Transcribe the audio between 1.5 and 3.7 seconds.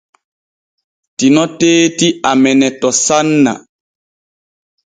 teeti amene to sanna.